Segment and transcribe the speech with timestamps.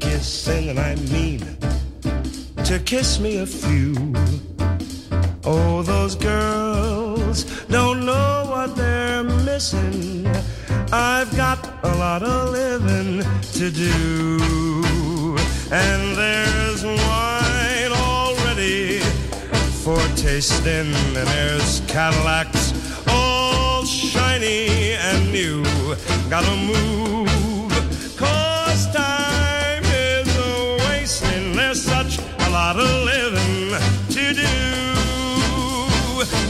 [0.00, 1.40] Kissing, and I mean
[2.64, 3.94] to kiss me a few.
[5.44, 10.26] Oh, those girls don't know what they're missing.
[10.92, 13.22] I've got a lot of living
[13.52, 15.36] to do.
[15.70, 19.00] And there's wine already
[19.82, 22.72] for tasting, and there's Cadillacs
[23.08, 25.62] all shiny and new.
[26.28, 27.25] Gotta move,
[32.66, 33.70] lot of living
[34.08, 34.42] to do.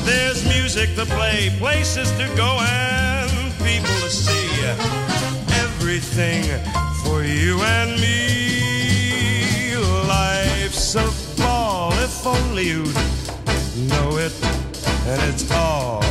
[0.06, 4.48] There's music to play, places to go, and people to see.
[5.64, 6.42] Everything
[7.02, 9.76] for you and me.
[10.08, 11.06] Life's a
[11.36, 12.94] ball if only you'd
[13.90, 14.32] know it,
[15.10, 16.05] and it's all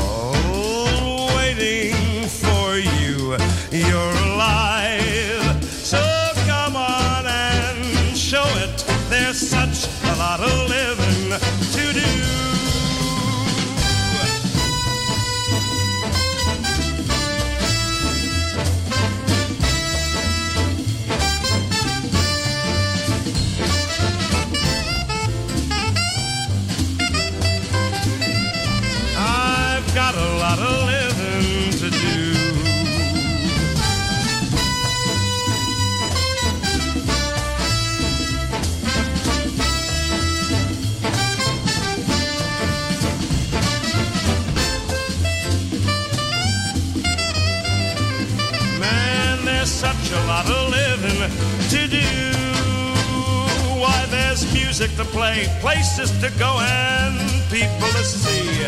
[54.86, 57.18] music to play, places to go, and
[57.50, 58.66] people to see.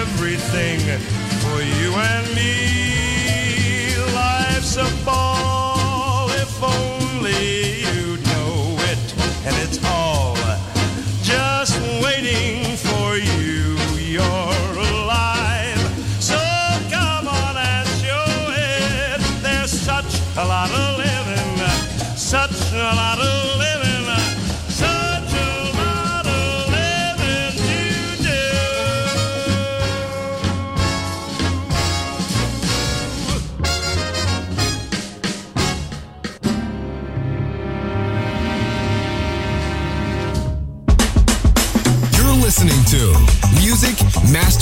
[0.00, 0.80] Everything
[1.40, 2.91] for you and me.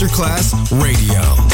[0.00, 1.49] Masterclass Radio,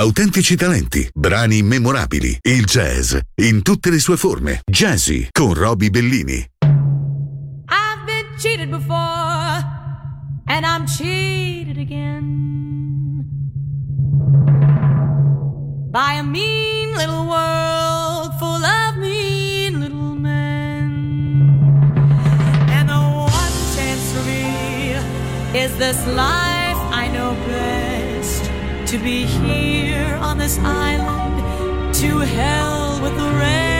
[0.00, 4.60] autentici talenti, brani immemorabili, il jazz in tutte le sue forme.
[4.64, 6.36] Jazzy con Roby Bellini.
[7.68, 9.62] I've been cheated before
[10.46, 13.26] and I'm cheated again
[15.90, 21.60] by a mean little world full of mean little men.
[22.70, 24.94] And the one chance for me
[25.52, 28.50] is this life I know best
[28.86, 29.89] to be here.
[30.50, 33.79] this island to hell with the rain.